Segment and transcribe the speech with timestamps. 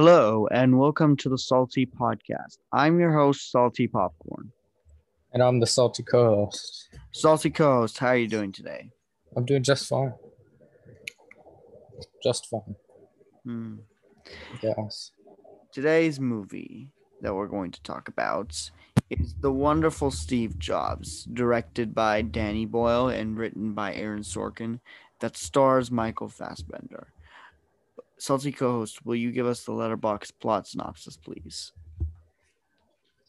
[0.00, 2.58] Hello, and welcome to the Salty Podcast.
[2.72, 4.52] I'm your host, Salty Popcorn.
[5.32, 6.90] And I'm the salty co-host.
[7.10, 8.90] Salty co host, how are you doing today?
[9.34, 10.14] I'm doing just fine.
[12.22, 12.76] Just fine.
[13.42, 13.74] Hmm.
[14.62, 15.10] Yes.
[15.72, 16.90] Today's movie
[17.20, 18.70] that we're going to talk about
[19.10, 24.78] is The Wonderful Steve Jobs, directed by Danny Boyle and written by Aaron Sorkin,
[25.18, 27.08] that stars Michael Fassbender.
[28.18, 31.72] Salty co host, will you give us the Letterboxd plot synopsis, please?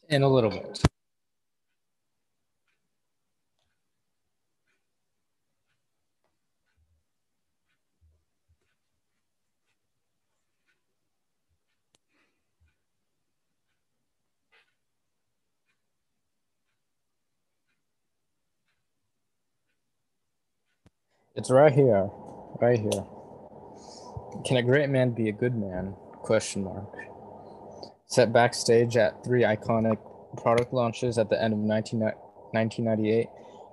[0.10, 0.82] In a little bit.
[21.36, 22.10] It's right here.
[22.60, 23.19] Right here.
[24.46, 25.94] Can a great man be a good man?
[26.22, 26.96] Question mark.
[28.08, 29.98] Set backstage at three iconic
[30.42, 33.28] product launches at the end of 19, 1998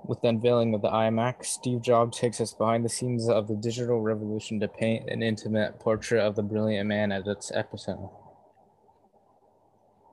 [0.09, 3.57] with the unveiling of the iMac, Steve Jobs takes us behind the scenes of the
[3.57, 8.11] digital revolution to paint an intimate portrait of the brilliant man at its epicenter.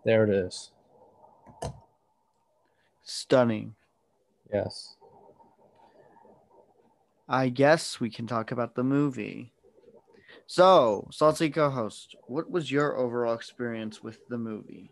[0.06, 0.72] There it is.
[3.04, 3.76] Stunning.
[4.52, 4.96] Yes.
[7.28, 9.53] I guess we can talk about the movie.
[10.48, 14.92] So, Salty co host, what was your overall experience with the movie?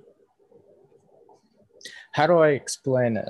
[2.14, 3.30] How do I explain it?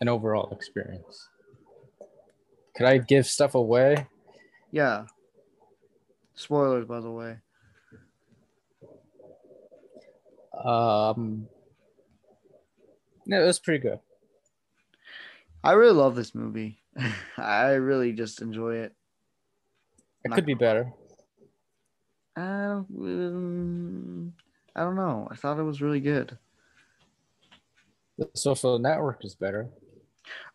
[0.00, 1.28] An overall experience.
[2.76, 4.06] Could I give stuff away?
[4.70, 5.06] Yeah.
[6.34, 7.38] Spoilers, by the way.
[10.64, 11.48] Um,
[13.26, 14.00] no, it was pretty good.
[15.64, 16.78] I really love this movie.
[17.36, 18.94] I really just enjoy it.
[20.24, 20.92] It Not could be better.
[22.38, 24.32] Uh, um,
[24.76, 25.26] I don't know.
[25.30, 26.38] I thought it was really good.
[28.16, 29.68] The social network is better.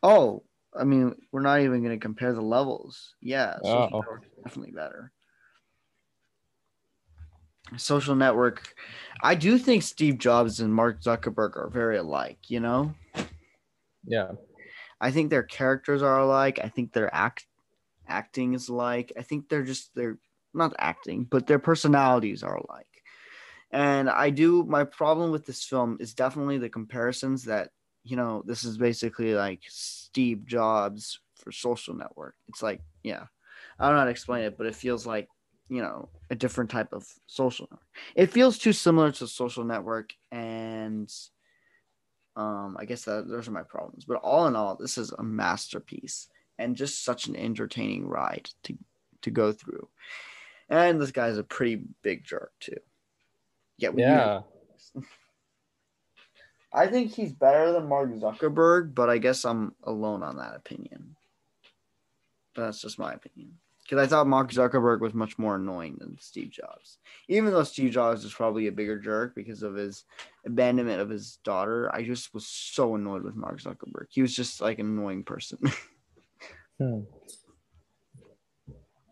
[0.01, 0.43] Oh,
[0.77, 3.15] I mean, we're not even going to compare the levels.
[3.21, 3.99] Yeah, social Uh-oh.
[3.99, 5.11] network is definitely better.
[7.75, 8.75] Social network.
[9.21, 12.93] I do think Steve Jobs and Mark Zuckerberg are very alike, you know?
[14.05, 14.31] Yeah.
[15.01, 16.59] I think their characters are alike.
[16.63, 17.45] I think their act
[18.07, 19.11] acting is alike.
[19.17, 20.17] I think they're just they're
[20.53, 22.87] not acting, but their personalities are alike.
[23.71, 27.69] And I do my problem with this film is definitely the comparisons that,
[28.03, 32.35] you know, this is basically like Steve Jobs for social network.
[32.49, 33.25] It's like, yeah.
[33.79, 35.27] I don't know how to explain it, but it feels like,
[35.69, 37.87] you know, a different type of social network.
[38.15, 41.11] It feels too similar to social network and
[42.35, 44.05] um, I guess that those are my problems.
[44.05, 46.27] But all in all, this is a masterpiece
[46.57, 48.77] and just such an entertaining ride to
[49.23, 49.87] to go through.
[50.69, 52.77] And this guy's a pretty big jerk too.
[53.77, 54.41] Yeah, Yeah.
[56.75, 61.15] I think he's better than Mark Zuckerberg, but I guess I'm alone on that opinion.
[62.55, 63.59] But that's just my opinion.
[63.83, 66.97] Because I thought Mark Zuckerberg was much more annoying than Steve Jobs.
[67.27, 70.05] Even though Steve Jobs is probably a bigger jerk because of his
[70.45, 74.07] abandonment of his daughter, I just was so annoyed with Mark Zuckerberg.
[74.09, 75.59] He was just like an annoying person.
[76.79, 77.01] Hmm.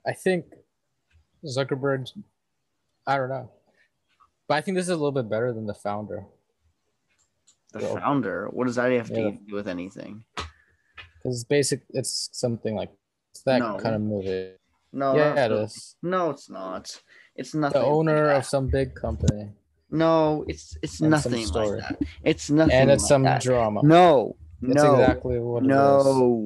[0.06, 0.45] I think
[1.46, 2.09] Zuckerberg,
[3.07, 3.50] I don't know.
[4.47, 6.25] But I think this is a little bit better than the founder.
[7.74, 9.31] the Well, founder, what does that have to yeah.
[9.47, 10.24] do with anything?
[10.35, 12.91] Because it's basic it's something like
[13.31, 13.78] it's that No.
[13.78, 14.51] kind of movie.
[14.94, 15.96] No, yeah, not it is.
[16.03, 17.01] No, it's not.
[17.35, 17.81] It's nothing.
[17.81, 18.38] The owner that.
[18.38, 19.51] of some big company.
[19.90, 21.97] No, it's it's And nothing like that.
[22.24, 22.74] It's nothing.
[22.75, 23.41] And it's like some that.
[23.41, 23.81] drama.
[23.84, 25.69] No, That's no, exactly what it is.
[25.69, 26.44] no,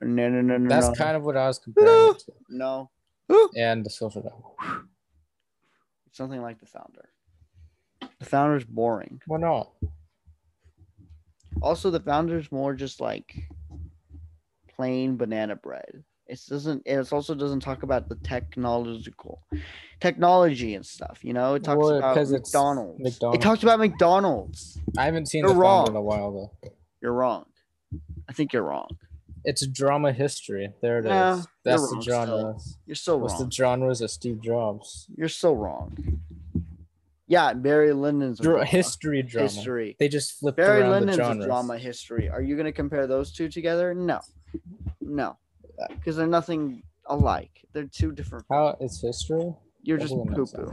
[0.00, 0.68] no, no, no, no.
[0.68, 0.94] That's no.
[0.94, 2.32] kind of what I was comparing it to.
[2.48, 2.90] no.
[3.56, 4.84] And the social network.
[6.06, 7.08] It's something like the founder.
[8.18, 9.20] The founder's boring.
[9.26, 9.70] Why not?
[11.60, 13.48] Also, the founder's more just like
[14.74, 16.04] plain banana bread.
[16.26, 16.82] It doesn't.
[16.86, 19.42] It also doesn't talk about the technological
[20.00, 21.20] technology and stuff.
[21.22, 23.00] You know, it talks Well, about 'cause it's McDonald's.
[23.00, 23.44] It McDonald's.
[23.44, 24.78] talks about McDonald's.
[24.96, 25.86] I haven't seen You're the wrong.
[25.86, 26.32] founder in a while
[26.62, 26.70] though.
[27.00, 27.46] You're wrong.
[28.28, 28.88] I think you're wrong.
[29.44, 30.72] It's drama history.
[30.82, 31.10] There it is.
[31.10, 32.62] Yeah, you're That's the still.
[32.86, 33.44] You're so What's wrong.
[33.44, 35.06] the genres of Steve Jobs?
[35.16, 36.20] You're so wrong.
[37.26, 38.66] Yeah, Barry Lyndon's a Dra- drama.
[38.66, 39.48] history drama.
[39.48, 39.96] history.
[39.98, 41.46] They just flipped Barry around Lyndon's the genres.
[41.46, 42.28] drama history.
[42.28, 43.94] Are you going to compare those two together?
[43.94, 44.20] No,
[45.00, 45.36] no,
[45.88, 47.50] because they're nothing alike.
[47.72, 48.44] They're two different.
[48.50, 49.54] How it's history?
[49.82, 50.72] You're just poo poo.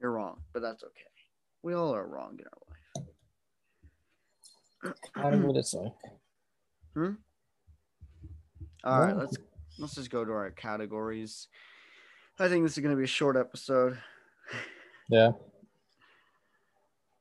[0.00, 1.02] You're wrong, but that's okay.
[1.62, 2.71] We all are wrong in our life.
[4.84, 5.92] Of what it's like.
[8.84, 9.36] All right, let's
[9.78, 11.48] let's just go to our categories.
[12.38, 13.98] I think this is gonna be a short episode.
[15.08, 15.32] Yeah.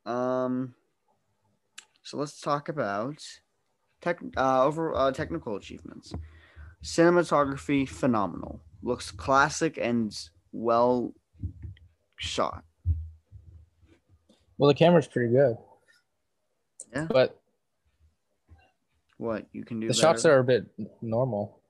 [0.06, 0.74] Um,
[2.04, 3.24] so let's talk about
[4.02, 6.14] tech uh, over uh, technical achievements.
[6.84, 10.18] Cinematography phenomenal, looks classic and
[10.52, 11.14] well
[12.18, 12.64] shot.
[14.58, 15.58] Well, the camera's pretty good.
[16.94, 17.08] Yeah.
[17.10, 17.41] But
[19.22, 19.88] What you can do?
[19.88, 20.38] the shots better?
[20.38, 20.66] are a bit
[21.00, 21.62] normal.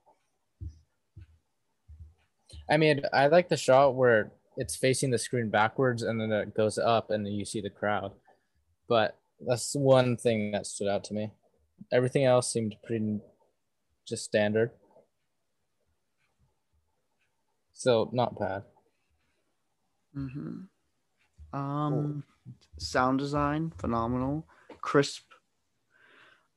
[2.70, 6.54] I mean, I like the shot where it's facing the screen backwards and then it
[6.54, 8.12] goes up and then you see the crowd.
[8.88, 11.30] But that's one thing that stood out to me.
[11.92, 13.20] Everything else seemed pretty
[14.08, 14.70] just standard.
[17.74, 18.62] So not bad.
[20.16, 20.68] Mhm.
[21.52, 22.24] Um,
[22.78, 24.48] sound design phenomenal,
[24.80, 25.31] crisp.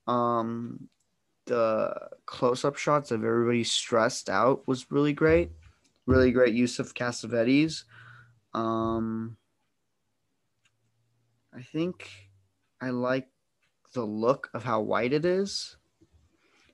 [0.07, 0.89] Um,
[1.45, 1.93] the
[2.25, 5.51] close-up shots of everybody stressed out was really great.
[6.05, 7.83] Really great use of Cassavetes.
[8.53, 9.37] Um,
[11.53, 12.09] I think
[12.81, 13.27] I like
[13.93, 15.77] the look of how white it is,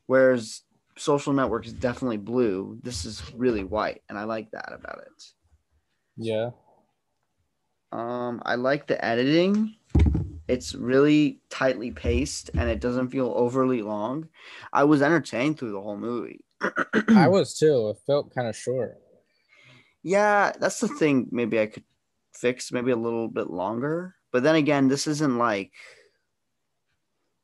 [0.08, 0.62] whereas
[0.98, 2.80] Social Network is definitely blue.
[2.84, 5.24] This is really white, and I like that about it.
[6.18, 6.50] Yeah.
[7.92, 9.76] Um, I like the editing.
[10.48, 14.28] It's really tightly paced and it doesn't feel overly long.
[14.74, 16.44] I was entertained through the whole movie.
[17.10, 17.90] I was too.
[17.90, 18.98] It felt kind of short.
[20.04, 21.28] Yeah, that's the thing.
[21.32, 21.84] Maybe I could
[22.34, 24.16] fix maybe a little bit longer.
[24.32, 25.72] But then again, this isn't like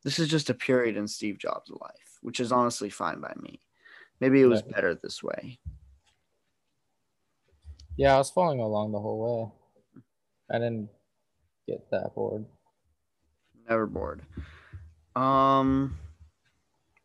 [0.04, 3.62] this is just a period in Steve Jobs' life, which is honestly fine by me.
[4.20, 4.72] Maybe it was Right.
[4.74, 5.60] better this way.
[7.98, 9.52] Yeah, I was following along the whole
[9.96, 10.02] way.
[10.50, 10.90] I didn't
[11.68, 12.46] get that bored.
[13.68, 14.22] Never bored.
[15.16, 15.98] Um,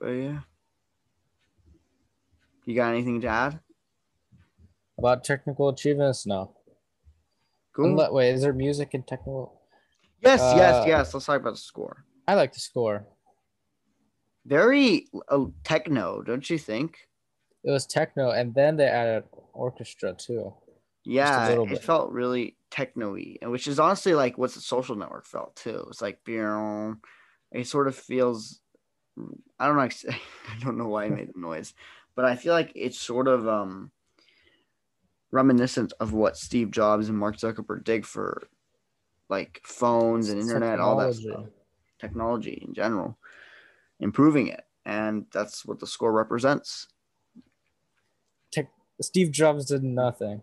[0.00, 0.40] but yeah.
[2.64, 3.60] You got anything to add?
[4.98, 6.54] About technical achievements, no.
[7.74, 7.96] Cool.
[7.96, 9.60] Unle- wait, is there music and technical?
[10.20, 11.14] Yes, yes, Uh, yes.
[11.14, 12.04] Let's talk about the score.
[12.28, 13.06] I like the score.
[14.44, 16.98] Very uh, techno, don't you think?
[17.64, 20.54] It was techno, and then they added orchestra too.
[21.04, 25.56] Yeah, it felt really techno-y, and which is honestly like what the social network felt
[25.56, 25.86] too.
[25.88, 28.60] It's like it sort of feels.
[29.58, 29.82] I don't know.
[30.12, 31.74] I don't know why I made the noise,
[32.14, 33.90] but I feel like it's sort of um
[35.30, 38.46] reminiscent of what Steve Jobs and Mark Zuckerberg did for
[39.28, 41.24] like phones and internet, all that stuff.
[41.26, 41.52] Technology.
[41.98, 43.18] technology in general,
[44.00, 44.64] improving it.
[44.84, 46.88] And that's what the score represents.
[49.00, 50.42] Steve Jobs did nothing.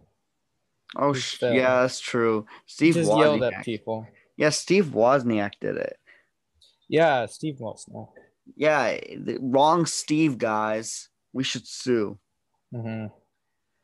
[0.95, 2.45] Oh, sh- yeah, that's true.
[2.65, 4.07] He Steve just yelled at people.
[4.37, 5.97] Yeah, Steve Wozniak did it.
[6.87, 8.09] Yeah, Steve Wozniak.
[8.55, 11.09] Yeah, the wrong Steve, guys.
[11.33, 12.17] We should sue.
[12.71, 13.05] hmm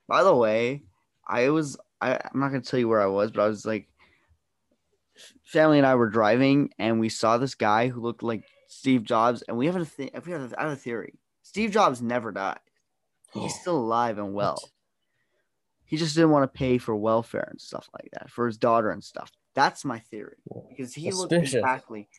[0.07, 0.83] By the way,
[1.27, 3.65] I was, I, I'm not going to tell you where I was, but I was
[3.65, 3.87] like,
[5.43, 9.43] family and I were driving and we saw this guy who looked like Steve Jobs.
[9.43, 11.19] And we have a, th- we have a, I have a theory.
[11.43, 12.59] Steve Jobs never died.
[13.33, 14.59] He's still alive and well.
[14.61, 14.71] What?
[15.85, 18.89] He just didn't want to pay for welfare and stuff like that for his daughter
[18.89, 19.31] and stuff.
[19.53, 20.37] That's my theory
[20.69, 22.09] because he looked exactly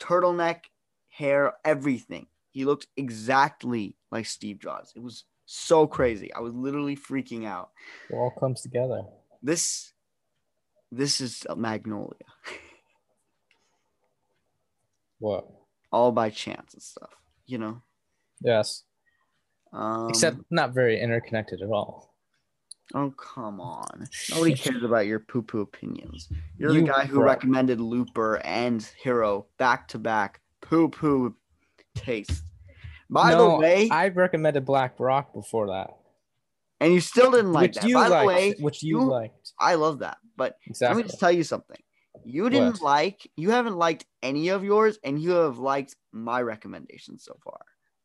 [0.00, 0.64] turtleneck,
[1.08, 2.26] hair, everything.
[2.50, 4.92] He looked exactly like Steve Jobs.
[4.96, 6.32] It was so crazy.
[6.32, 7.70] I was literally freaking out.
[8.10, 9.02] It all comes together.
[9.42, 9.92] This,
[10.90, 12.14] this is Magnolia,
[15.18, 15.46] What?
[15.92, 17.14] all by chance and stuff.
[17.46, 17.82] You know.
[18.40, 18.82] Yes.
[19.72, 22.14] Um, Except not very interconnected at all.
[22.94, 24.06] Oh come on!
[24.30, 26.28] Nobody cares about your poo-poo opinions.
[26.56, 27.24] You're You the guy who bro.
[27.26, 30.40] recommended Looper and Hero back to back.
[30.60, 31.34] Poo-poo
[31.94, 32.42] taste.
[33.10, 35.90] By the way, I recommended Black Rock before that.
[36.80, 37.88] and you still didn't like which that.
[37.88, 38.22] you By liked.
[38.22, 39.52] the way, which you, you- liked.
[39.58, 40.18] I love that.
[40.36, 41.78] But let me just tell you something.
[42.24, 42.82] You didn't What?
[42.82, 43.30] like.
[43.36, 47.60] You haven't liked any of yours, and you have liked my recommendations so far.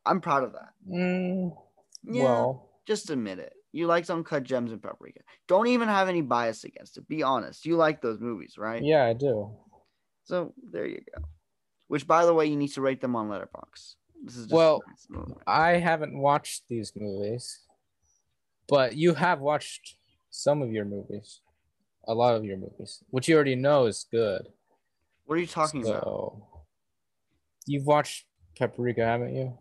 [0.05, 0.69] I'm proud of that.
[0.89, 1.55] Mm,
[2.03, 3.53] Yeah, Well, just admit it.
[3.71, 5.21] You liked Uncut Gems and Paprika.
[5.47, 7.07] Don't even have any bias against it.
[7.07, 7.65] Be honest.
[7.65, 8.83] You like those movies, right?
[8.83, 9.49] yeah, I do.
[10.23, 11.23] So there you go.
[11.87, 13.95] Which, by the way, you need to rate them on Letterboxd.
[14.23, 15.37] This is just Well, nice.
[15.47, 17.59] I haven't watched these movies,
[18.67, 19.97] but you have watched
[20.29, 21.41] some of your movies,
[22.07, 24.47] a lot of your movies, which you already know is good.
[25.25, 26.03] what are you talking about?
[26.03, 26.47] So,
[27.65, 28.25] you've watched
[28.57, 29.57] Paprika, haven't you?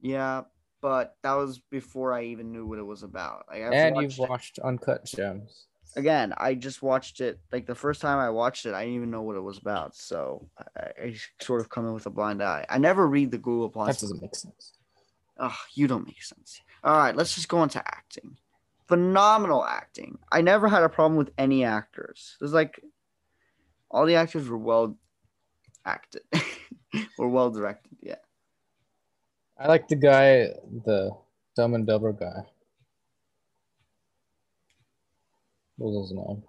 [0.00, 0.42] Yeah,
[0.82, 3.46] but that was before I even knew what it was about.
[3.48, 5.66] Like, I've and watched you've it- watched Uncut Gems.
[5.96, 6.32] again.
[6.36, 7.38] I just watched it.
[7.52, 9.94] Like the first time I watched it, I didn't even know what it was about.
[9.96, 12.64] So I, I sort of come in with a blind eye.
[12.68, 13.96] I never read the Google Plus.
[13.96, 14.72] That doesn't make sense.
[15.38, 16.60] Oh, you don't make sense.
[16.84, 18.36] All right, let's just go into acting.
[18.88, 20.18] phenomenal acting.
[20.32, 22.36] I never had a problem with any actors.
[22.40, 22.80] It was like
[23.90, 24.96] all the actors were well
[25.84, 26.22] acted,
[27.18, 27.92] or well directed.
[28.00, 28.16] Yeah.
[29.60, 30.48] I like the guy,
[30.86, 31.10] the
[31.54, 32.48] Dumb and Dumber guy.
[35.76, 36.42] What was his name?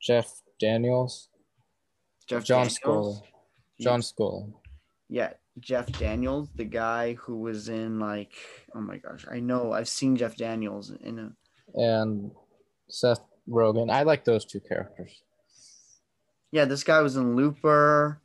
[0.00, 1.28] Jeff Daniels.
[2.28, 3.22] Jeff John Daniels.
[3.80, 4.52] John Sculley.
[5.08, 8.32] Yeah, Jeff Daniels, the guy who was in like,
[8.74, 11.32] oh my gosh, I know I've seen Jeff Daniels in a
[11.74, 12.30] and
[12.88, 13.90] Seth Rogen.
[13.90, 15.22] I like those two characters.
[16.52, 16.64] yeah.
[16.64, 18.20] This guy was in Looper.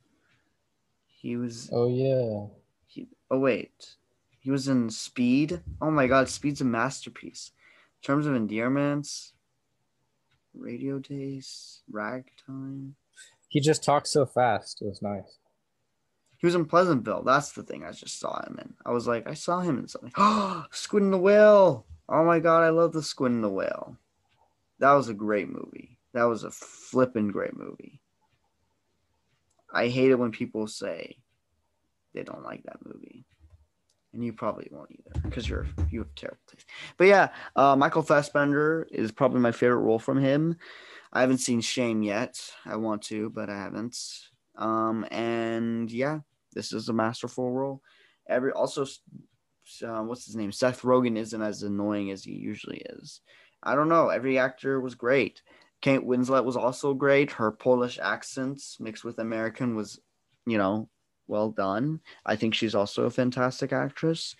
[1.08, 1.70] He was.
[1.74, 2.48] Oh yeah.
[2.88, 3.96] He, oh wait,
[4.44, 5.62] he was in Speed.
[5.82, 7.52] Oh my God, Speed's a masterpiece.
[8.02, 9.32] In terms of endearments,
[10.54, 12.96] Radio Days, Ragtime.
[13.48, 14.82] He just talks so fast.
[14.82, 15.38] It was nice.
[16.38, 17.24] He was in Pleasantville.
[17.24, 18.74] That's the thing I just saw him in.
[18.86, 20.12] I was like, I saw him in something.
[20.18, 21.86] Oh, Squid and the Whale.
[22.10, 23.96] Oh my God, I love the Squid and the Whale.
[24.80, 25.98] That was a great movie.
[26.14, 28.02] That was a flippin' great movie.
[29.74, 31.16] I hate it when people say
[32.14, 33.26] they don't like that movie.
[34.13, 36.67] And you probably won't either because you're you have terrible taste.
[36.98, 40.55] But yeah, uh, Michael Fassbender is probably my favorite role from him.
[41.12, 42.39] I haven't seen Shame yet.
[42.65, 43.98] I want to, but I haven't.
[44.55, 46.20] Um, and yeah,
[46.53, 47.82] this is a masterful role.
[48.27, 50.51] Every also, uh, what's his name?
[50.51, 53.22] Seth Rogen isn't as annoying as he usually is.
[53.63, 54.10] I don't know.
[54.10, 55.41] Every actor was great.
[55.82, 57.32] Kate Winslet was also great.
[57.32, 60.00] Her Polish accents mixed with American was,
[60.46, 60.89] you know,
[61.27, 62.00] well done.
[62.25, 64.36] I think she's also a fantastic actress.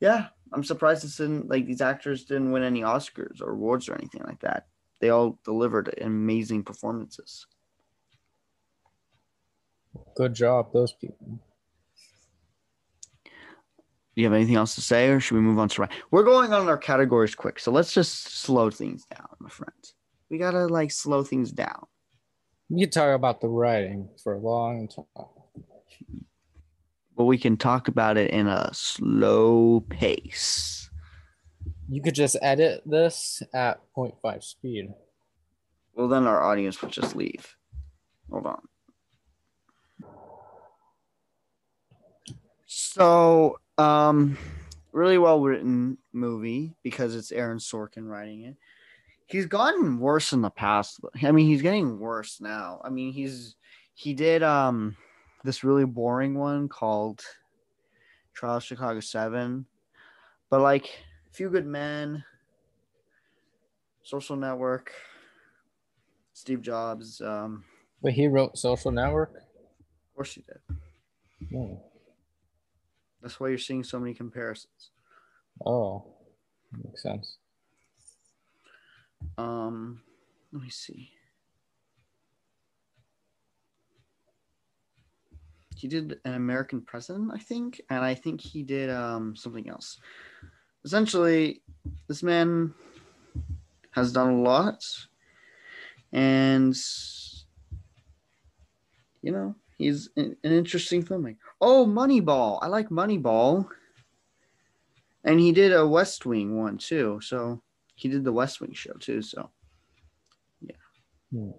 [0.00, 3.94] Yeah, I'm surprised this didn't like these actors didn't win any Oscars or awards or
[3.94, 4.66] anything like that.
[5.00, 7.46] They all delivered amazing performances.
[10.16, 11.40] Good job, those people.
[13.24, 15.88] Do you have anything else to say, or should we move on to?
[16.12, 19.94] We're going on our categories quick, so let's just slow things down, my friends.
[20.30, 21.86] We gotta like slow things down.
[22.68, 25.26] We could talk about the writing for a long time.
[27.16, 30.90] But we can talk about it in a slow pace.
[31.88, 34.88] You could just edit this at 0.5 speed.
[35.94, 37.54] Well, then our audience would just leave.
[38.30, 38.62] Hold on.
[42.66, 44.36] So, um,
[44.92, 48.56] really well written movie because it's Aaron Sorkin writing it.
[49.26, 51.00] He's gotten worse in the past.
[51.22, 52.80] I mean, he's getting worse now.
[52.84, 53.56] I mean, he's
[53.94, 54.96] he did um
[55.44, 57.22] this really boring one called
[58.32, 59.66] Trial of Chicago Seven,
[60.50, 60.90] but like
[61.30, 62.24] Few Good Men,
[64.02, 64.92] Social Network,
[66.32, 67.20] Steve Jobs.
[67.20, 67.64] Um,
[68.02, 69.34] But he wrote Social Network.
[69.36, 70.76] of course he did.
[71.56, 71.80] Oh,
[73.22, 74.90] That's why you're seeing so many comparisons.
[75.64, 76.04] oh.
[76.82, 77.36] makes sense.
[79.38, 80.02] Um,
[80.52, 81.10] let me see.
[85.84, 90.00] He did an American president, I think, and I think he did um something else.
[90.82, 91.60] Essentially,
[92.08, 92.72] this man
[93.90, 94.82] has done a lot,
[96.10, 96.74] and
[99.20, 101.36] you know he's an, an interesting filmmaker.
[101.60, 102.60] Oh, Moneyball!
[102.62, 103.68] I like Moneyball,
[105.22, 107.20] and he did a West Wing one too.
[107.20, 107.62] So
[107.94, 109.20] he did the West Wing show too.
[109.20, 109.50] So
[111.30, 111.50] Hmm.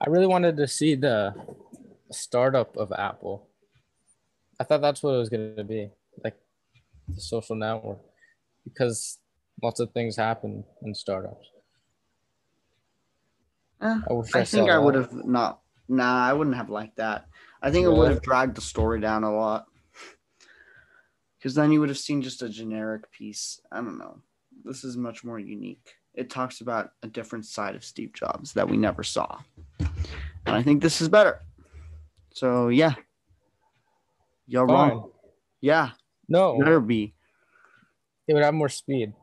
[0.00, 1.34] I really wanted to see the
[2.12, 3.48] startup of Apple.
[4.60, 5.90] I thought that's what it was going to be,
[6.22, 6.36] like
[7.08, 8.00] the social network,
[8.64, 9.18] because
[9.62, 11.48] lots of things happen in startups.
[13.80, 15.60] eh, I I I, think I would have not.
[15.88, 17.26] Nah, I wouldn't have liked that.
[17.60, 19.66] I think it would have dragged the story down a lot.
[21.38, 23.60] Because then you would have seen just a generic piece.
[23.72, 24.20] I don't know.
[24.64, 25.94] This is much more unique.
[26.14, 29.40] It talks about a different side of Steve Jobs that we never saw.
[29.80, 31.40] And I think this is better.
[32.34, 32.94] So, yeah.
[34.46, 34.90] You're Fine.
[34.90, 35.10] wrong.
[35.60, 35.90] Yeah,
[36.28, 37.14] No, better be.
[38.26, 39.14] it would have more speed.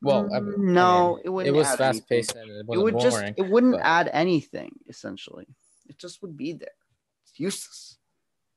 [0.00, 1.54] Well, I- I Mm, no, it wouldn't.
[1.54, 3.22] It was fast paced and it it would just.
[3.36, 5.46] It wouldn't but- add anything essentially
[5.88, 6.74] it just would be there
[7.22, 7.98] it's useless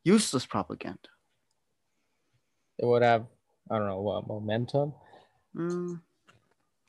[0.04, 1.10] useless propaganda
[2.80, 3.28] it would have,
[3.70, 4.94] I don't know what momentum.
[5.56, 6.02] Mm,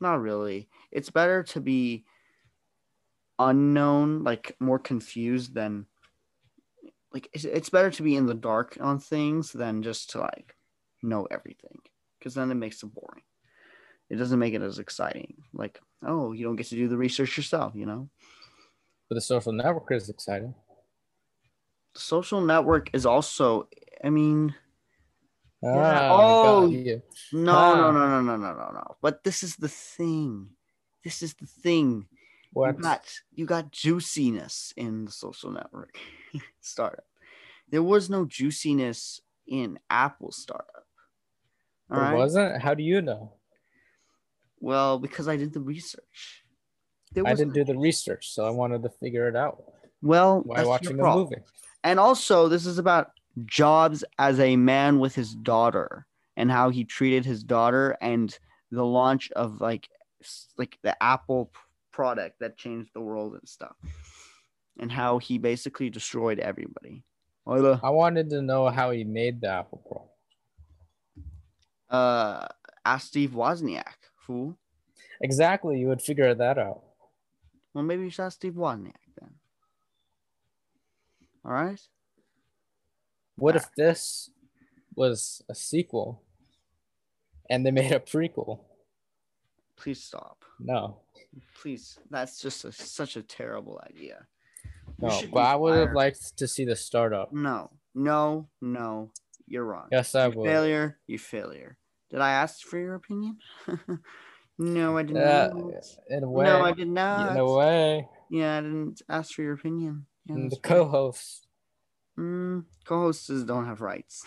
[0.00, 2.04] not really it's better to be
[3.38, 5.86] unknown like more confused than
[7.12, 10.56] like it's, it's better to be in the dark on things than just to like
[11.02, 11.78] know everything
[12.18, 13.22] because then it makes it boring
[14.10, 17.36] it doesn't make it as exciting like oh you don't get to do the research
[17.36, 18.08] yourself you know
[19.08, 20.54] But the social network is exciting.
[21.94, 23.68] social network is also
[24.04, 24.54] i mean
[25.62, 27.02] Ah, Oh, got.
[27.32, 27.76] No, Ah.
[27.76, 28.96] no, no, no, no, no, no, no.
[29.02, 30.48] But this is the thing.
[31.04, 32.06] This is the thing.
[32.52, 32.76] What?
[32.76, 33.02] You got
[33.32, 35.98] you got juiciness in the social network
[36.60, 37.04] startup.
[37.68, 40.86] There was no juiciness in Apple startup.
[41.90, 42.16] All There right.
[42.16, 42.60] wasn't?
[42.60, 43.32] How do you know?
[44.60, 46.44] Well, because I did the research.
[47.24, 49.64] I didn't do the research, so I wanted to figure it out.
[50.00, 51.36] well Why watching the movie?
[51.82, 53.12] And also, this is about
[53.46, 58.36] Jobs as a man with his daughter and how he treated his daughter and
[58.70, 59.88] the launch of like
[60.56, 61.50] like the Apple
[62.00, 63.76] product that changed the world and stuff.
[64.78, 67.04] And how he basically destroyed everybody.
[67.44, 67.78] Hola.
[67.82, 70.00] I wanted to know how he made the Apple Pro.
[71.98, 72.48] Uh
[72.86, 74.56] ask Steve Wozniak, fool.
[75.20, 76.80] Exactly, you would figure that out.
[77.74, 79.32] Well, maybe you should ask Steve Wozniak then.
[81.44, 81.82] All right.
[83.36, 84.30] What if this
[84.94, 86.22] was a sequel
[87.50, 88.60] and they made a prequel?
[89.76, 90.44] Please stop.
[90.58, 91.00] No,
[91.60, 91.98] Please.
[92.10, 94.26] That's just a, such a terrible idea.
[95.00, 97.32] You no, but I would have liked to see the startup.
[97.32, 99.12] No, no, no.
[99.46, 99.88] You're wrong.
[99.90, 100.46] Yes, I you would.
[100.46, 100.98] failure.
[101.06, 101.76] You failure.
[102.10, 103.38] Did I ask for your opinion?
[104.58, 105.72] no, I did Uh, not.
[106.08, 107.30] in a way, No, I did not.
[107.30, 110.06] in a way, Yeah, I didn't ask for your opinion.
[110.26, 110.62] Yeah, and the right.
[110.62, 111.46] co-host.
[112.18, 114.24] Mm, co-hosts don't have rights.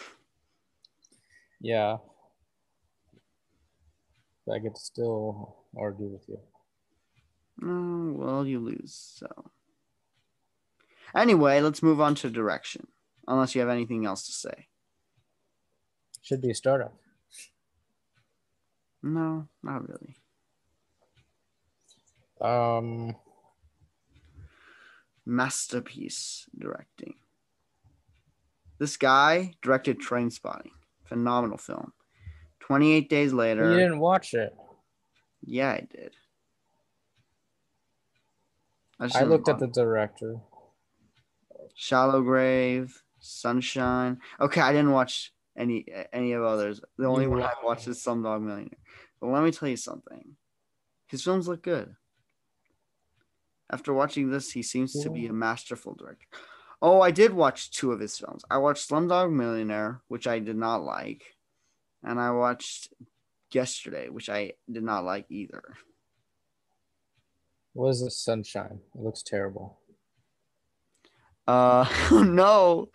[1.62, 1.98] Yeah,
[4.52, 6.40] I could still argue with you.
[7.62, 8.94] Oh, well, you lose.
[9.18, 9.52] So,
[11.16, 12.88] anyway, let's move on to direction.
[13.28, 14.68] Unless you have anything else to say.
[16.22, 16.94] Should be a startup.
[19.02, 20.16] No, not really.
[22.42, 23.16] Um,
[25.26, 27.16] Masterpiece directing.
[28.80, 30.72] This guy directed Trainspotting.
[31.06, 31.94] Phenomenal film.
[32.62, 33.70] 28 days later.
[33.72, 34.54] you didn't watch it.
[35.46, 36.16] Yeah, I did.
[39.08, 40.38] Just I looked at the director.
[41.76, 44.20] Shallow Grave, Sunshine.
[44.40, 46.82] Okay, I didn't watch any any of others.
[46.98, 48.78] The only one I watched is Slumdog Millionaire.
[49.20, 50.36] But let me tell you something.
[51.08, 51.96] His films look good.
[53.72, 56.28] After watching this, he seems to be a masterful director.
[56.82, 58.44] Oh, I did watch two of his films.
[58.52, 61.24] I watched Slumdog Millionaire, which I did not like,
[62.04, 62.94] and I watched
[63.54, 65.62] Yesterday, which I did not like either.
[67.74, 68.80] What is this sunshine?
[68.96, 69.80] It looks terrible.
[71.48, 72.90] Uh, no.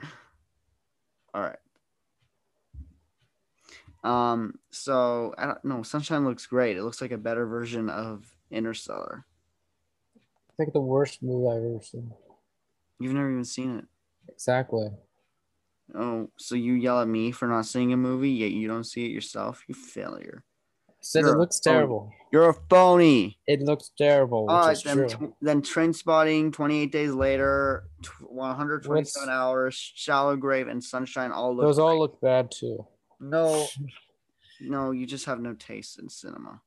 [1.35, 1.59] All right.
[4.05, 5.83] Um, so I don't know.
[5.83, 6.77] Sunshine looks great.
[6.77, 9.27] It looks like a better version of Interstellar.
[10.17, 12.13] I think the worst movie I've ever seen.
[13.01, 13.85] You've never even seen it.
[14.29, 14.89] Exactly.
[15.95, 19.07] Oh, so you yell at me for not seeing a movie, yet you don't see
[19.07, 19.65] it yourself?
[19.69, 20.45] You failure.
[21.01, 22.13] I said You're it looks terrible.
[22.33, 23.39] You're a phony.
[23.47, 25.29] It looks terrible, which All right, is then, true.
[25.29, 28.95] tw- then Trainspotting, 28 Days Later, tw- 127
[29.29, 32.87] What's- Hours, Shallow Grave, and Sunshine all look Those all look bad too.
[33.21, 33.67] No,
[34.61, 36.61] no, you just have no taste in cinema.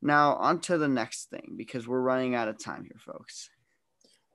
[0.00, 3.50] Now, on to the next thing because we're running out of time here, folks.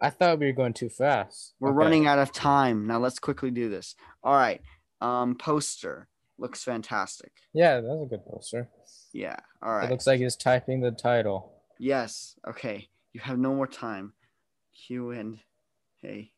[0.02, 1.54] I thought we were going too fast.
[1.60, 1.78] We're Okay.
[1.78, 2.86] running out of time.
[2.88, 3.96] Now, let's quickly do this.
[4.24, 4.62] All right.
[5.02, 6.08] Um, poster
[6.40, 7.32] looks fantastic.
[7.54, 8.70] Yeah, that's a good poster.
[9.14, 9.38] Yeah.
[9.62, 9.86] All right.
[9.86, 11.54] It looks like he's typing the title.
[11.78, 12.36] yes.
[12.48, 12.88] Okay.
[13.14, 14.14] You have no more time.
[14.88, 15.40] Q and
[16.02, 16.32] hey,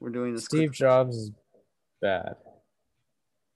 [0.00, 0.46] we're doing this.
[0.46, 0.78] Steve quick.
[0.78, 1.30] Jobs is
[2.00, 2.36] bad.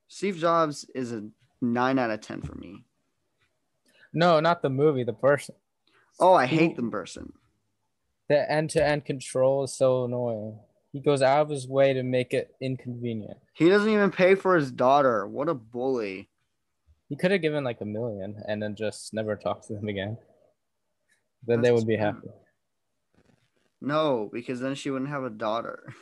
[0.08, 1.24] Steve Jobs is a
[1.60, 2.84] nine out of ten for me.
[4.12, 5.54] No, not the movie, the person.
[6.20, 7.32] Oh, I hate the person.
[8.28, 10.58] The end to end control is so annoying.
[10.92, 13.37] He goes out of his way to make it inconvenient.
[13.53, 15.27] He doesn't even pay for his daughter.
[15.27, 16.29] What a bully.
[17.09, 20.16] He could have given like a million and then just never talked to them again.
[21.46, 22.29] Then they would be happy.
[23.81, 25.94] No, because then she wouldn't have a daughter.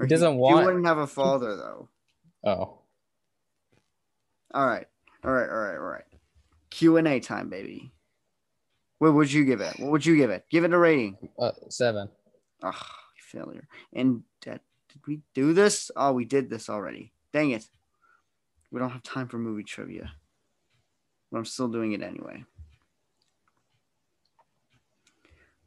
[0.00, 1.88] He doesn't He want- wouldn't have a father though.
[2.44, 2.78] Oh.
[4.52, 4.86] All right,
[5.22, 6.04] all right, all right, all right.
[6.70, 7.92] Q and A time, baby.
[8.98, 9.78] What would you give it?
[9.78, 10.44] What would you give it?
[10.50, 11.16] Give it a rating.
[11.38, 12.08] Uh, seven.
[12.62, 12.74] Ugh,
[13.30, 13.66] failure.
[13.92, 15.90] And uh, did we do this?
[15.96, 17.12] Oh, we did this already.
[17.32, 17.64] Dang it.
[18.70, 20.12] We don't have time for movie trivia.
[21.30, 22.44] But I'm still doing it anyway.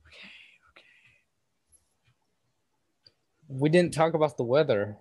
[0.07, 0.29] Okay,
[0.71, 0.83] okay.
[3.47, 4.97] We didn't talk about the weather.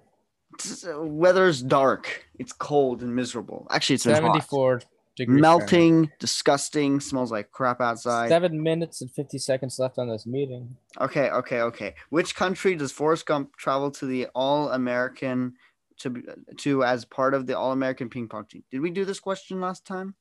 [0.55, 2.27] It's- uh, Weather's dark.
[2.39, 3.67] It's cold and miserable.
[3.71, 4.87] Actually, it's 74 hot.
[5.17, 5.41] 74 degrees.
[5.41, 8.29] melting, disgusting, smells like crap outside.
[8.29, 10.77] Seven minutes and 50 seconds left on this meeting.
[11.01, 11.95] Okay, okay, okay.
[12.11, 15.55] Which country does Forrest Gump travel to the all American
[15.99, 16.23] to
[16.59, 18.65] to as part of the All American ping pong team?
[18.71, 20.15] Did we do this question last time?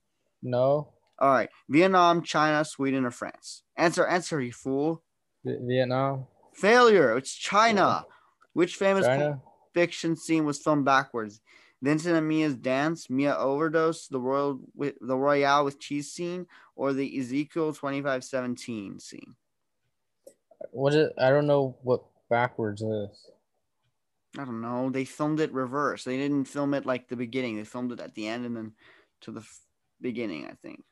[0.44, 0.90] No.
[1.20, 3.62] All right, Vietnam, China, Sweden, or France?
[3.78, 5.04] Answer, answer, you fool!
[5.46, 6.26] V- Vietnam.
[6.54, 7.16] Failure.
[7.16, 8.06] It's China.
[8.54, 9.40] Which famous China.
[9.74, 11.40] fiction scene was filmed backwards?
[11.82, 16.94] Vincent and Mia's dance, Mia overdose, the royal with the Royale with cheese scene, or
[16.94, 19.36] the Ezekiel twenty five seventeen scene.
[20.72, 21.10] What is?
[21.18, 23.32] I don't know what backwards is.
[24.38, 24.90] I don't know.
[24.90, 26.04] They filmed it reverse.
[26.04, 27.58] They didn't film it like the beginning.
[27.58, 28.74] They filmed it at the end and then
[29.22, 29.60] to the f-
[30.00, 30.46] beginning.
[30.46, 30.84] I think.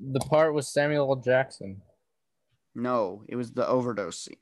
[0.00, 1.16] The part was Samuel L.
[1.16, 1.82] Jackson.
[2.74, 4.36] No, it was the overdose scene.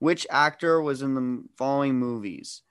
[0.00, 2.62] Which actor was in the following movies?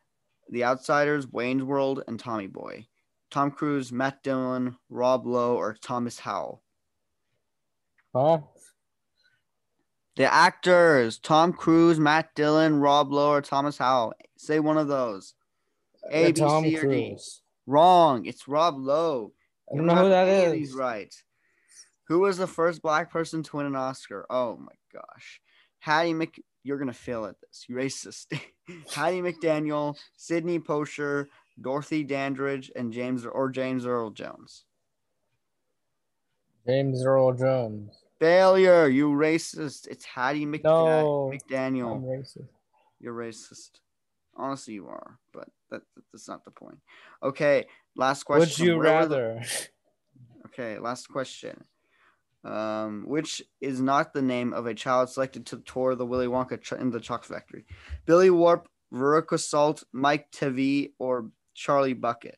[0.50, 2.88] The Outsiders, Wayne's World, and Tommy Boy.
[3.32, 6.64] Tom Cruise, Matt Dillon, Rob Lowe, or Thomas Howell.
[8.16, 8.40] Huh?
[10.16, 14.14] The actors: Tom Cruise, Matt Dillon, Rob Lowe, or Thomas Howell.
[14.38, 15.36] Say one of those.
[16.12, 16.88] A, Uh, B, Tom C, or D.
[17.10, 17.42] Cruise.
[17.68, 18.26] Wrong.
[18.26, 19.34] It's Rob Lowe.
[19.72, 20.28] I don't know who that is.
[20.28, 20.70] that any of is.
[20.70, 21.14] These right.
[22.08, 24.26] Who was the first black person to win an Oscar?
[24.30, 25.40] Oh my gosh.
[25.78, 27.66] Hattie Mc you're gonna fail at this.
[27.68, 28.28] You racist.
[28.94, 31.28] Hattie McDaniel, Sidney Poitier,
[31.62, 34.66] Dorothy Dandridge, and James or James Earl Jones.
[36.68, 37.92] James Earl Jones.
[38.20, 39.88] Failure, you racist.
[39.88, 41.32] It's Hattie McDa- No.
[41.32, 42.04] I'm McDaniel.
[42.04, 42.48] racist.
[43.00, 43.72] You're racist.
[44.36, 46.78] Honestly, you are, but that, that's not the point.
[47.24, 48.42] Okay, last question.
[48.50, 49.44] Would you Where were the- rather?
[50.48, 51.64] Okay, last question.
[52.46, 56.62] Um, which is not the name of a child selected to tour the Willy Wonka
[56.62, 57.66] ch- in the Chalk Factory?
[58.06, 62.38] Billy Warp, Veruca Salt, Mike Teavee, or Charlie Bucket?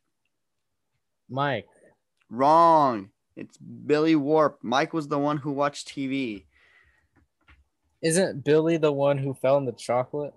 [1.30, 1.68] Mike.
[2.30, 3.12] Wrong.
[3.36, 4.58] It's Billy Warp.
[4.64, 6.46] Mike was the one who watched TV.
[8.02, 10.34] Isn't Billy the one who fell in the chocolate?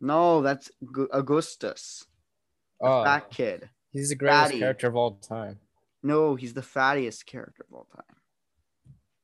[0.00, 2.06] No, that's Gu- Augustus,
[2.80, 3.68] Oh, fat kid.
[3.92, 4.58] he's the greatest Fatty.
[4.60, 5.58] character of all time.
[6.04, 8.04] No, he's the fattiest character of all time.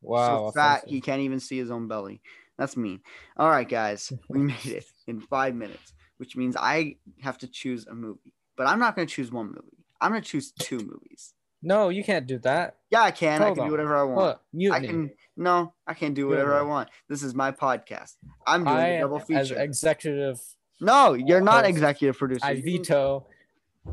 [0.05, 0.49] Wow.
[0.49, 2.21] so fat he can't even see his own belly.
[2.59, 3.01] That's mean.
[3.37, 7.87] All right, guys, we made it in five minutes, which means I have to choose
[7.87, 8.33] a movie.
[8.57, 9.85] But I'm not going to choose one movie.
[10.01, 11.35] I'm going to choose two movies.
[11.63, 12.77] No, you can't do that.
[12.91, 13.43] Yeah, I can.
[13.43, 13.67] I can on.
[13.67, 14.39] do whatever I want.
[14.53, 15.11] Look, I can.
[15.37, 16.91] No, I can do whatever I want.
[17.09, 18.13] This is my podcast.
[18.47, 19.59] I'm doing I, a double as feature.
[19.59, 20.39] executive,
[20.81, 22.45] no, you're not host, executive producer.
[22.45, 23.27] I veto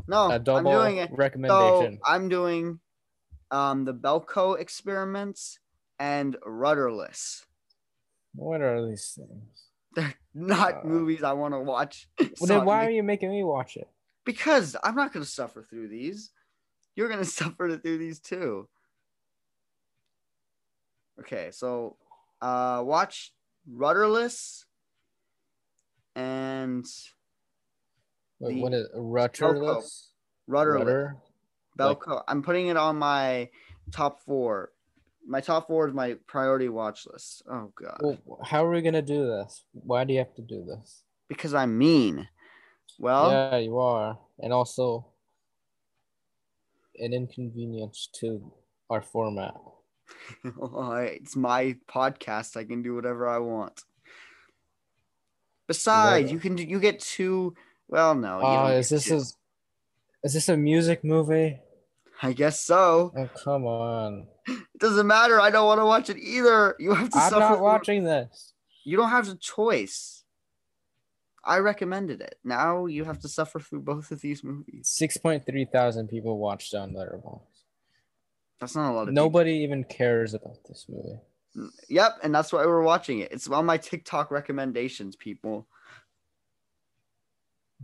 [0.06, 1.10] No, I'm doing it.
[1.10, 1.98] So recommendation.
[2.04, 2.78] I'm doing
[3.50, 5.58] um, the Belko experiments
[6.02, 7.46] and Rudderless.
[8.34, 9.68] what are these things?
[9.94, 12.08] They're not Uh, movies I want to watch.
[12.18, 13.88] Well, then why are you making me watch it?
[14.24, 16.30] Because I'm not going to suffer through these.
[16.96, 18.68] You're going to suffer through these too.
[21.20, 21.96] Okay, so
[22.40, 23.32] uh watch
[23.70, 24.64] Rudderless
[26.16, 26.84] and
[28.40, 30.10] Wait, what is rudderless?
[30.48, 30.84] Rudderless.
[30.84, 31.16] Rudder?
[31.78, 32.24] Belko.
[32.26, 33.50] I'm putting it on my
[33.92, 34.71] top 4.
[35.26, 37.42] My top 4 is my priority watch list.
[37.50, 37.98] Oh god.
[38.00, 39.64] Well, how are we gonna do this?
[39.72, 41.02] Why do you have to do this?
[41.28, 42.28] Because I'm mean.
[42.98, 45.06] Well, yeah, you are, and also
[46.98, 48.52] an inconvenience to
[48.90, 49.54] our format.
[50.44, 52.56] it's my podcast.
[52.56, 53.82] I can do whatever I want.
[55.66, 57.54] Besides, you can you get two.
[57.88, 58.38] Well, no.
[58.38, 59.16] you Oh, is this two.
[59.16, 59.22] a
[60.22, 61.60] is this a music movie?
[62.22, 63.12] I guess so.
[63.16, 64.26] Oh, come on!
[64.46, 65.40] It doesn't matter.
[65.40, 66.74] I don't want to watch it either.
[66.78, 67.40] You have to I'm suffer.
[67.40, 68.52] not watching this.
[68.84, 70.24] You don't have a choice.
[71.44, 72.38] I recommended it.
[72.44, 74.88] Now you have to suffer through both of these movies.
[74.88, 77.40] Six point three thousand people watched on Letterboxd.
[78.60, 81.18] That's not a lot of Nobody even cares about this movie.
[81.88, 83.32] Yep, and that's why we're watching it.
[83.32, 85.66] It's on my TikTok recommendations, people.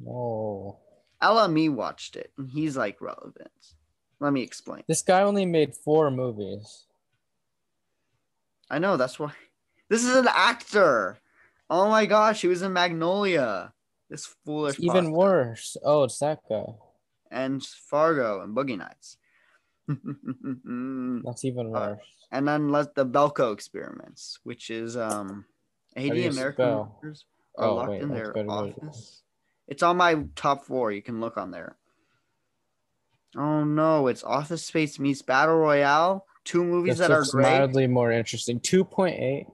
[0.01, 0.79] No,
[1.21, 3.51] Ella me watched it, and he's like relevant.
[4.21, 4.83] Let me explain.
[4.89, 6.85] this guy only made four movies.
[8.71, 9.33] I know that's why.
[9.89, 11.19] This is an actor.
[11.71, 13.73] Oh my gosh, he was in Magnolia.
[14.11, 14.77] This foolish.
[14.77, 15.13] It's even bastard.
[15.13, 15.77] worse.
[15.85, 16.65] Oh, it's that guy.
[17.31, 19.17] And Fargo and Boogie Nights.
[21.25, 21.97] That's even Uh,
[22.31, 25.45] and then let the Belko experiments, which is um,
[25.97, 26.99] 80 American spell?
[27.03, 27.25] workers
[27.57, 29.23] are Oh, locked wait, in their better way to- office.
[29.67, 30.93] It's on my top four.
[30.93, 31.77] You can look on there.
[33.37, 36.25] Oh no, it's Office Space meets Battle Royale.
[36.45, 37.43] Two movies This that are great.
[37.43, 38.59] mildly more interesting.
[38.61, 39.47] Two point eight.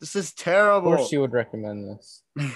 [0.00, 0.92] This is terrible.
[0.92, 2.22] Of course, you would recommend this.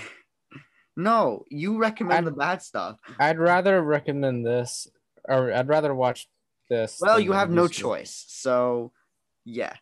[0.98, 2.98] No, you recommend I'd- the bad stuff.
[3.20, 4.88] I'd rather recommend this,
[5.28, 6.26] or I'd rather watch
[6.70, 6.98] this.
[7.02, 8.24] Well, you have no choice.
[8.28, 8.92] So,
[9.44, 9.74] yeah.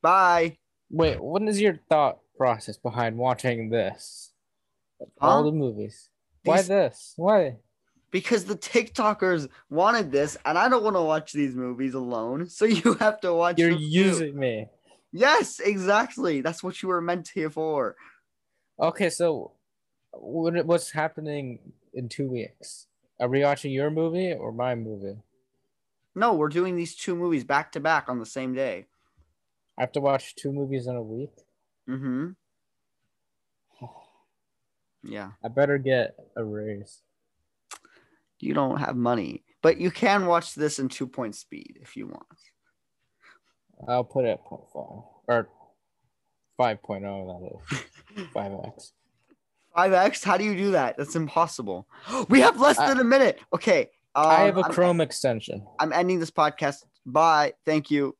[0.00, 0.58] Bye.
[0.90, 4.32] Wait, what is your thought process behind watching this?
[5.00, 5.06] Huh?
[5.26, 6.08] All the movies.
[6.44, 7.14] Why this?
[7.16, 7.56] Why?
[8.10, 12.48] Because the TikTokers wanted this, and I don't want to watch these movies alone.
[12.48, 13.58] So you have to watch.
[13.58, 13.84] You're them too.
[13.84, 14.66] using me.
[15.12, 16.40] Yes, exactly.
[16.40, 17.96] That's what you were meant here for.
[18.80, 19.52] Okay, so
[20.12, 21.58] what what's happening
[21.94, 22.86] in two weeks?
[23.20, 25.16] Are we watching your movie or my movie?
[26.14, 28.86] No, we're doing these two movies back to back on the same day.
[29.76, 31.32] I have to watch two movies in a week.
[31.88, 32.30] Mm-hmm.
[35.04, 35.30] Yeah.
[35.44, 37.02] I better get a raise.
[38.40, 42.06] You don't have money, but you can watch this in two point speed if you
[42.06, 42.26] want.
[43.88, 45.48] I'll put it at 0.5 or
[46.60, 47.62] 5.0.
[47.70, 48.92] That is 5x.
[49.76, 50.24] 5x?
[50.24, 50.96] How do you do that?
[50.96, 51.86] That's impossible.
[52.28, 53.40] We have less than a minute.
[53.54, 53.88] Okay.
[54.14, 55.64] Um, I have a I'm- Chrome extension.
[55.78, 56.84] I'm ending this podcast.
[57.06, 57.54] Bye.
[57.64, 58.16] Thank you.